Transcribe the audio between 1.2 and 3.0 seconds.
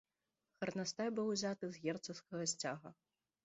быў узяты з герцагскага сцяга.